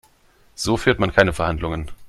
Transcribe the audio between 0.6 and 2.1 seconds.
führt man keine Verhandlungen.